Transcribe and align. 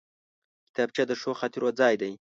کتابچه 0.67 1.03
د 1.07 1.11
ښو 1.21 1.31
خاطرو 1.39 1.69
ځای 1.79 1.95
دی 2.01 2.11